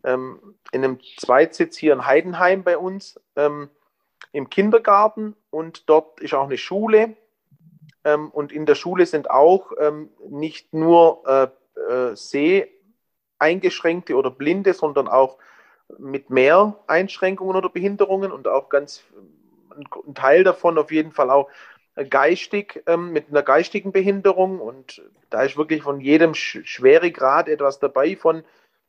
[0.05, 3.71] ähm, in einem Zweitsitz hier in Heidenheim bei uns ähm,
[4.33, 7.17] im Kindergarten und dort ist auch eine Schule.
[8.05, 11.49] Ähm, und in der Schule sind auch ähm, nicht nur äh,
[12.11, 12.17] äh,
[13.41, 15.39] Seheingeschränkte oder Blinde, sondern auch
[15.99, 19.05] mit mehr Einschränkungen oder Behinderungen und auch ganz
[20.07, 21.49] ein Teil davon auf jeden Fall auch
[22.09, 28.17] geistig, ähm, mit einer geistigen Behinderung und da ist wirklich von jedem Schweregrad etwas dabei,
[28.17, 28.45] von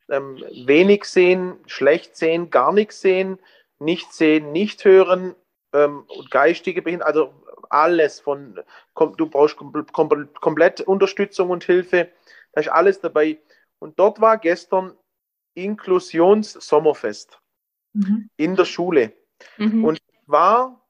[0.10, 3.39] ähm, wenig sehen, schlecht sehen, gar nichts sehen,
[3.80, 5.36] nicht sehen, nicht hören
[5.74, 7.34] ähm, und geistige Behinderung, also
[7.70, 8.60] alles von,
[8.94, 12.10] kom, du brauchst kom, kom, komplett Unterstützung und Hilfe,
[12.54, 13.38] da ist alles dabei.
[13.80, 14.94] Und dort war gestern
[15.56, 17.39] Inklusions-Sommerfest
[17.94, 18.30] mhm.
[18.38, 19.13] in der Schule.
[19.58, 19.84] Mhm.
[19.84, 20.85] Und war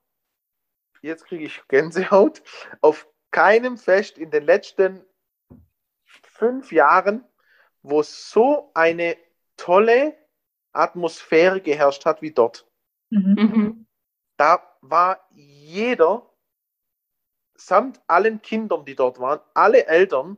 [1.05, 2.41] jetzt kriege ich Gänsehaut,
[2.81, 5.05] auf keinem Fest in den letzten
[6.05, 7.23] fünf Jahren,
[7.81, 9.17] wo so eine
[9.57, 10.17] tolle
[10.73, 12.67] Atmosphäre geherrscht hat wie dort.
[13.09, 13.35] Mhm.
[13.35, 13.87] mhm.
[14.37, 16.29] Da war jeder,
[17.55, 20.37] samt allen Kindern, die dort waren, alle Eltern,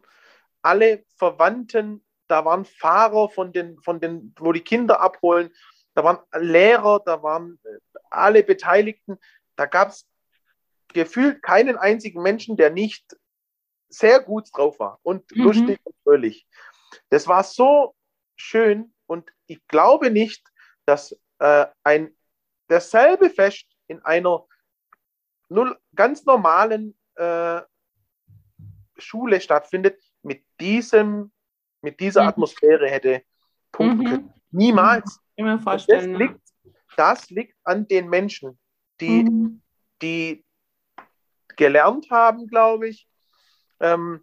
[0.62, 5.52] alle Verwandten, da waren Fahrer von den, von den, wo die Kinder abholen,
[5.96, 7.80] da waren Lehrer, da waren äh,
[8.12, 9.18] alle Beteiligten,
[9.56, 10.08] da gab es
[10.94, 13.18] gefühlt keinen einzigen Menschen, der nicht
[13.90, 15.44] sehr gut drauf war und mhm.
[15.44, 16.48] lustig und fröhlich.
[17.10, 17.96] Das war so
[18.36, 20.46] schön und ich glaube nicht,
[20.86, 22.16] dass äh, ein
[22.70, 24.46] derselbe Fest in einer
[25.50, 27.62] null, ganz normalen äh,
[28.98, 31.32] Schule stattfindet, mit diesem,
[31.82, 32.28] mit dieser mhm.
[32.30, 33.24] Atmosphäre hätte
[33.72, 34.10] punkten mhm.
[34.10, 34.34] können.
[34.52, 35.20] Niemals.
[35.64, 36.40] Vorstellen, das, liegt,
[36.96, 38.58] das liegt an den Menschen,
[39.00, 39.62] die, mhm.
[40.02, 40.44] die
[41.58, 43.08] gelernt haben, glaube ich,
[43.80, 44.22] ähm,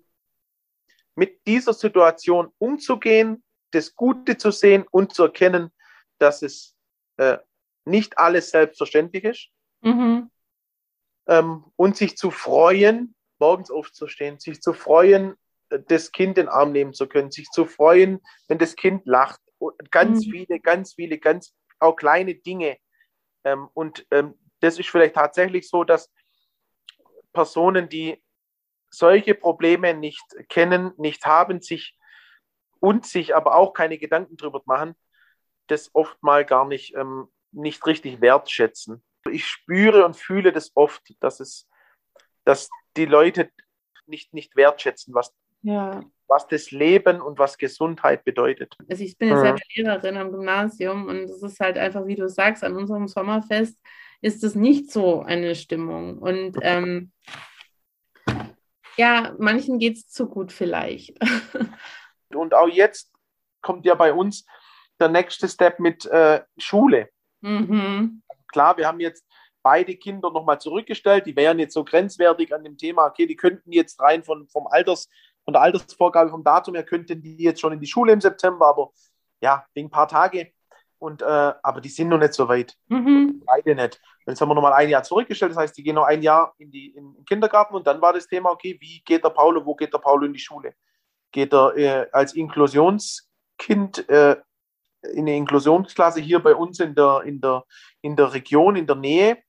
[1.14, 5.70] mit dieser Situation umzugehen, das Gute zu sehen und zu erkennen,
[6.18, 6.76] dass es
[7.16, 7.38] äh,
[7.84, 9.48] nicht alles selbstverständlich ist.
[9.82, 10.30] Mhm.
[11.26, 15.34] Ähm, und sich zu freuen, morgens aufzustehen, sich zu freuen,
[15.70, 19.06] äh, das Kind in den Arm nehmen zu können, sich zu freuen, wenn das Kind
[19.06, 19.40] lacht.
[19.58, 20.30] Und ganz mhm.
[20.30, 22.78] viele, ganz viele, ganz auch kleine Dinge.
[23.44, 26.10] Ähm, und ähm, das ist vielleicht tatsächlich so, dass
[27.34, 28.22] Personen, die
[28.90, 31.98] solche Probleme nicht kennen, nicht haben, sich
[32.80, 34.94] und sich aber auch keine Gedanken drüber machen,
[35.66, 39.02] das oft mal gar nicht, ähm, nicht richtig wertschätzen.
[39.30, 41.68] Ich spüre und fühle das oft, dass es,
[42.44, 43.50] dass die Leute
[44.06, 46.02] nicht, nicht wertschätzen, was, ja.
[46.28, 48.76] was das Leben und was Gesundheit bedeutet.
[48.90, 52.28] Also ich bin ja selber Lehrerin am Gymnasium und es ist halt einfach, wie du
[52.28, 53.78] sagst, an unserem Sommerfest
[54.24, 56.16] ist es nicht so eine Stimmung.
[56.16, 57.12] Und ähm,
[58.96, 61.18] ja, manchen geht es zu gut vielleicht.
[62.34, 63.12] Und auch jetzt
[63.60, 64.46] kommt ja bei uns
[64.98, 67.10] der nächste Step mit äh, Schule.
[67.42, 68.22] Mhm.
[68.50, 69.26] Klar, wir haben jetzt
[69.62, 71.26] beide Kinder nochmal zurückgestellt.
[71.26, 74.66] Die wären jetzt so grenzwertig an dem Thema, okay, die könnten jetzt rein von, vom
[74.68, 75.10] Alters,
[75.44, 78.68] von der Altersvorgabe, vom Datum her, könnten die jetzt schon in die Schule im September,
[78.68, 78.90] aber
[79.42, 80.53] ja, wegen ein paar Tage.
[81.04, 82.78] Und, äh, aber die sind noch nicht so weit.
[82.88, 83.42] Mhm.
[83.44, 84.00] Beide nicht.
[84.26, 86.70] Jetzt haben wir nochmal ein Jahr zurückgestellt, das heißt, die gehen noch ein Jahr in,
[86.70, 89.74] die, in den Kindergarten und dann war das Thema, okay, wie geht der Paulo, wo
[89.74, 90.74] geht der Paulo in die Schule?
[91.30, 94.36] Geht er äh, als Inklusionskind äh,
[95.12, 97.64] in eine Inklusionsklasse hier bei uns in der, in der,
[98.00, 99.42] in der Region, in der Nähe?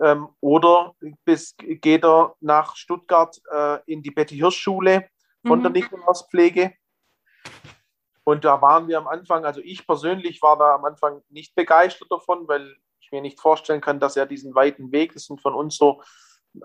[0.00, 0.94] Ähm, oder
[1.26, 5.06] bis, geht er nach Stuttgart äh, in die Betty-Hirsch-Schule
[5.46, 5.64] von mhm.
[5.64, 6.72] der Nikolauspflege?
[8.28, 12.12] Und da waren wir am Anfang, also ich persönlich war da am Anfang nicht begeistert
[12.12, 15.54] davon, weil ich mir nicht vorstellen kann, dass er diesen weiten Weg, das sind von
[15.54, 16.02] uns so
[16.54, 16.60] äh,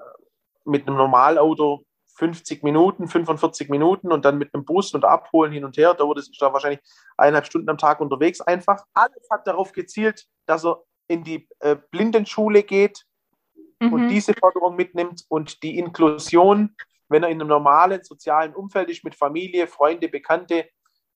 [0.66, 1.86] mit einem Normalauto
[2.18, 5.94] 50 Minuten, 45 Minuten und dann mit einem Bus und Abholen hin und her.
[5.94, 6.82] Da wurde es da wahrscheinlich
[7.16, 8.84] eineinhalb Stunden am Tag unterwegs einfach.
[8.94, 13.06] Alles hat darauf gezielt, dass er in die äh, Blindenschule geht
[13.80, 13.94] mhm.
[13.94, 16.76] und diese Förderung mitnimmt und die Inklusion,
[17.08, 20.68] wenn er in einem normalen sozialen Umfeld ist, mit Familie, Freunde, Bekannte,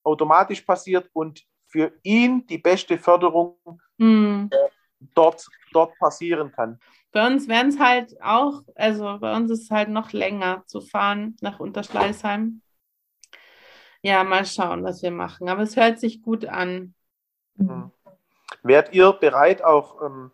[0.07, 3.57] automatisch passiert und für ihn die beste Förderung
[3.97, 4.49] mhm.
[4.51, 4.69] äh,
[5.13, 6.79] dort, dort passieren kann.
[7.11, 10.81] Bei uns werden es halt auch, also bei uns ist es halt noch länger zu
[10.81, 12.61] fahren nach Unterschleißheim.
[14.01, 15.49] Ja, mal schauen, was wir machen.
[15.49, 16.93] Aber es hört sich gut an.
[17.55, 17.91] Mhm.
[18.63, 20.31] Wärt ihr bereit, auch ähm,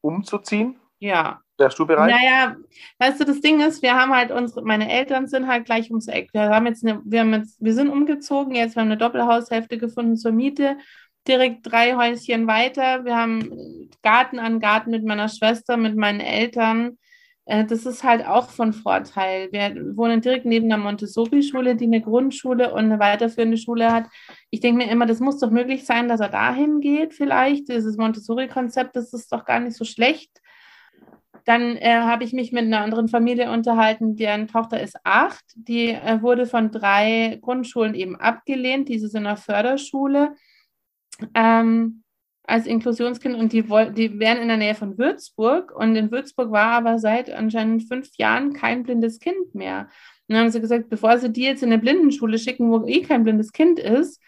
[0.00, 0.80] umzuziehen?
[0.98, 1.42] Ja.
[1.62, 2.10] Wärst du bereit?
[2.10, 2.56] Naja,
[2.98, 6.08] weißt du, das Ding ist, wir haben halt unsere, meine Eltern sind halt gleich ums
[6.08, 6.30] Eck.
[6.32, 9.78] Wir haben jetzt eine, wir haben jetzt, wir sind umgezogen, jetzt wir haben eine Doppelhaushälfte
[9.78, 10.76] gefunden zur Miete
[11.28, 13.04] direkt drei Häuschen weiter.
[13.04, 16.98] Wir haben Garten an Garten mit meiner Schwester, mit meinen Eltern.
[17.44, 19.48] Äh, das ist halt auch von Vorteil.
[19.52, 24.06] Wir wohnen direkt neben der Montessori-Schule, die eine Grundschule und eine weiterführende Schule hat.
[24.50, 27.68] Ich denke mir immer, das muss doch möglich sein, dass er dahin geht, vielleicht.
[27.68, 30.40] Dieses Montessori-Konzept, das ist doch gar nicht so schlecht.
[31.44, 35.44] Dann äh, habe ich mich mit einer anderen Familie unterhalten, deren Tochter ist acht.
[35.54, 38.88] Die äh, wurde von drei Grundschulen eben abgelehnt.
[38.88, 40.34] Diese sind in einer Förderschule
[41.34, 42.02] ähm,
[42.44, 46.72] als Inklusionskind und die, die wären in der Nähe von Würzburg und in Würzburg war
[46.72, 49.88] aber seit anscheinend fünf Jahren kein blindes Kind mehr.
[50.28, 53.02] Und dann haben sie gesagt, bevor sie die jetzt in eine Blindenschule schicken, wo eh
[53.02, 54.20] kein blindes Kind ist,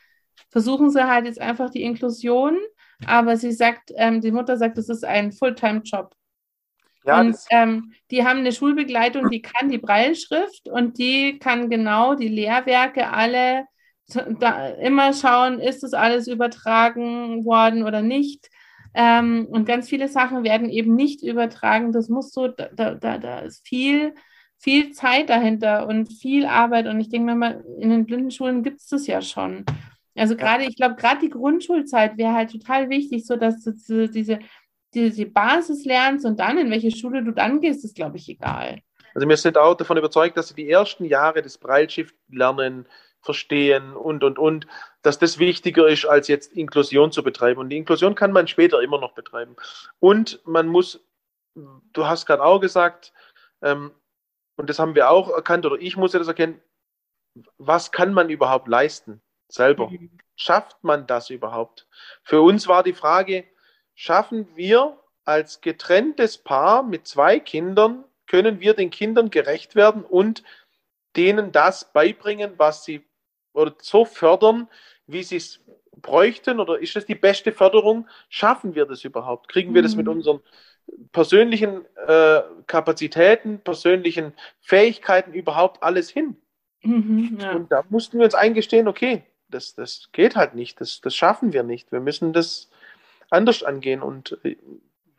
[0.50, 2.58] versuchen sie halt jetzt einfach die Inklusion.
[3.06, 6.14] Aber sie sagt, ähm, die Mutter sagt, das ist ein Fulltime-Job.
[7.04, 12.14] Ja, und ähm, die haben eine Schulbegleitung, die kann die Breilschrift und die kann genau
[12.14, 13.66] die Lehrwerke alle
[14.38, 18.50] da immer schauen, ist das alles übertragen worden oder nicht.
[18.94, 21.92] Ähm, und ganz viele Sachen werden eben nicht übertragen.
[21.92, 24.14] Das muss so, da, da, da ist viel,
[24.58, 26.86] viel Zeit dahinter und viel Arbeit.
[26.86, 29.64] Und ich denke mir mal, in den Blindenschulen gibt es das ja schon.
[30.14, 34.38] Also gerade, ich glaube, gerade die Grundschulzeit wäre halt total wichtig, so dass diese,
[34.94, 38.28] diese, die Basis lernst und dann in welche Schule du dann gehst, ist, glaube ich,
[38.28, 38.80] egal.
[39.14, 42.88] Also wir sind auch davon überzeugt, dass die ersten Jahre des Breilschiff-Lernen
[43.20, 44.66] verstehen und, und, und,
[45.02, 47.60] dass das wichtiger ist, als jetzt Inklusion zu betreiben.
[47.60, 49.56] Und die Inklusion kann man später immer noch betreiben.
[49.98, 51.06] Und man muss,
[51.54, 53.12] du hast gerade auch gesagt,
[53.62, 53.92] ähm,
[54.56, 56.60] und das haben wir auch erkannt, oder ich muss ja das erkennen,
[57.56, 59.90] was kann man überhaupt leisten selber?
[59.90, 60.18] Mhm.
[60.36, 61.88] Schafft man das überhaupt?
[62.22, 63.44] Für uns war die Frage,
[63.94, 70.42] schaffen wir als getrenntes Paar mit zwei Kindern, können wir den Kindern gerecht werden und
[71.16, 73.04] denen das beibringen, was sie
[73.52, 74.68] oder so fördern,
[75.06, 75.60] wie sie es
[75.96, 76.60] bräuchten?
[76.60, 78.08] Oder ist das die beste Förderung?
[78.28, 79.48] Schaffen wir das überhaupt?
[79.48, 80.12] Kriegen wir das mit mhm.
[80.12, 80.40] unseren
[81.12, 86.36] persönlichen äh, Kapazitäten, persönlichen Fähigkeiten überhaupt alles hin?
[86.82, 87.52] Mhm, ja.
[87.52, 91.52] Und da mussten wir uns eingestehen, okay, das, das geht halt nicht, das, das schaffen
[91.52, 91.92] wir nicht.
[91.92, 92.70] Wir müssen das
[93.30, 94.02] anders angehen.
[94.02, 94.56] Und äh,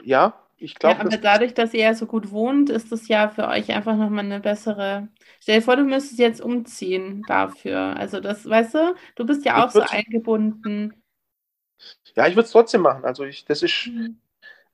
[0.04, 0.96] ja, ich glaube.
[0.96, 3.96] Ja, aber dadurch, dass ihr ja so gut wohnt, ist das ja für euch einfach
[3.96, 5.10] nochmal eine bessere.
[5.42, 7.98] Stell dir vor, du müsstest jetzt umziehen dafür.
[7.98, 11.02] Also das, weißt du, du bist ja auch so eingebunden.
[12.16, 13.04] Ja, ich würde es trotzdem machen.
[13.04, 14.18] Also ich, das ist, mhm.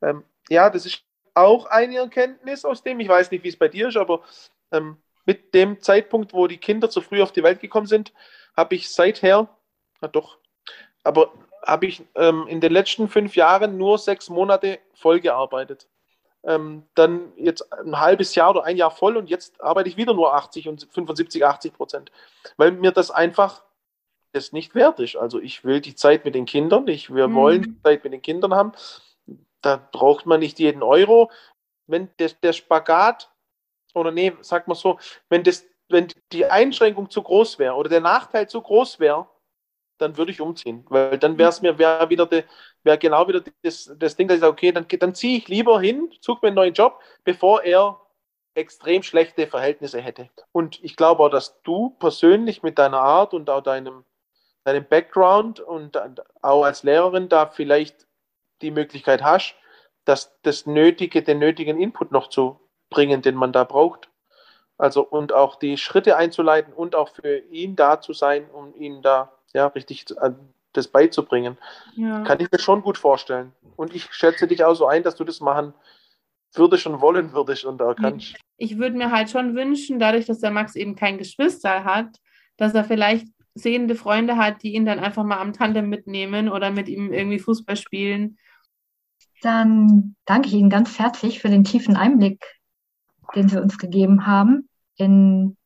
[0.01, 2.99] ähm, ja, das ist auch eine Erkenntnis aus dem.
[2.99, 4.23] Ich weiß nicht, wie es bei dir ist, aber
[4.71, 8.13] ähm, mit dem Zeitpunkt, wo die Kinder zu früh auf die Welt gekommen sind,
[8.55, 9.49] habe ich seither,
[10.01, 10.37] na doch,
[11.03, 15.87] aber habe ich ähm, in den letzten fünf Jahren nur sechs Monate voll gearbeitet.
[16.43, 20.13] Ähm, dann jetzt ein halbes Jahr oder ein Jahr voll und jetzt arbeite ich wieder
[20.13, 22.11] nur 80 und 75, 80 Prozent,
[22.57, 23.63] weil mir das einfach
[24.31, 25.15] das nicht wert ist.
[25.15, 27.35] Also ich will die Zeit mit den Kindern, ich, wir mhm.
[27.35, 28.71] wollen die Zeit mit den Kindern haben.
[29.61, 31.29] Da braucht man nicht jeden Euro.
[31.85, 33.29] Wenn der, der Spagat,
[33.93, 34.97] oder nee, sag mal so,
[35.29, 39.27] wenn, das, wenn die Einschränkung zu groß wäre oder der Nachteil zu groß wäre,
[40.01, 40.85] dann würde ich umziehen.
[40.89, 42.43] Weil dann wäre es mir wär wieder de,
[42.83, 45.79] wär genau wieder das, das Ding, dass ich sage, okay, dann, dann ziehe ich lieber
[45.79, 47.99] hin, suche mir einen neuen Job, bevor er
[48.55, 50.29] extrem schlechte Verhältnisse hätte.
[50.51, 54.03] Und ich glaube auch, dass du persönlich mit deiner Art und auch deinem,
[54.63, 55.97] deinem Background und
[56.41, 58.07] auch als Lehrerin da vielleicht
[58.61, 59.55] die Möglichkeit hast,
[60.05, 64.09] dass das nötige, den nötigen Input noch zu bringen, den man da braucht.
[64.77, 69.01] Also und auch die Schritte einzuleiten und auch für ihn da zu sein, um ihn
[69.01, 70.05] da ja, richtig
[70.73, 71.57] das beizubringen.
[71.95, 72.23] Ja.
[72.23, 73.51] Kann ich mir schon gut vorstellen.
[73.75, 75.73] Und ich schätze dich auch so ein, dass du das machen
[76.53, 78.35] würdest und wollen würdest und da kannst.
[78.57, 82.17] Ich würde mir halt schon wünschen, dadurch, dass der Max eben kein Geschwister hat,
[82.57, 86.71] dass er vielleicht sehende Freunde hat, die ihn dann einfach mal am Tandem mitnehmen oder
[86.71, 88.37] mit ihm irgendwie Fußball spielen.
[89.41, 92.45] Dann danke ich Ihnen ganz herzlich für den tiefen Einblick,
[93.35, 95.57] den Sie uns gegeben haben in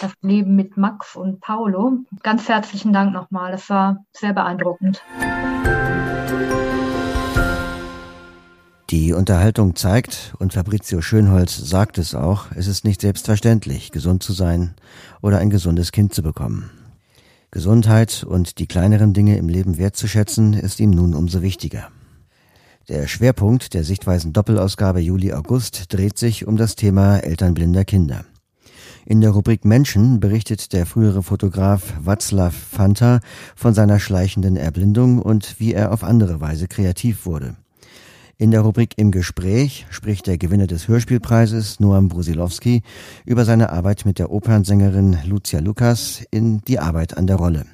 [0.00, 1.98] das Leben mit Max und Paulo.
[2.22, 3.52] Ganz herzlichen Dank nochmal.
[3.52, 5.02] Das war sehr beeindruckend.
[8.90, 14.32] Die Unterhaltung zeigt, und Fabrizio Schönholz sagt es auch, es ist nicht selbstverständlich, gesund zu
[14.32, 14.74] sein
[15.22, 16.70] oder ein gesundes Kind zu bekommen.
[17.52, 21.88] Gesundheit und die kleineren Dinge im Leben wertzuschätzen, ist ihm nun umso wichtiger.
[22.88, 28.24] Der Schwerpunkt der Sichtweisen Doppelausgabe Juli-August dreht sich um das Thema Elternblinder Kinder.
[29.10, 33.18] In der Rubrik Menschen berichtet der frühere Fotograf Václav Fanta
[33.56, 37.56] von seiner schleichenden Erblindung und wie er auf andere Weise kreativ wurde.
[38.38, 42.82] In der Rubrik Im Gespräch spricht der Gewinner des Hörspielpreises, Noam Brusilowski,
[43.24, 47.66] über seine Arbeit mit der Opernsängerin Lucia Lukas in Die Arbeit an der Rolle.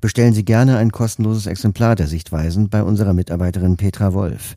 [0.00, 4.54] Bestellen Sie gerne ein kostenloses Exemplar der Sichtweisen bei unserer Mitarbeiterin Petra Wolf.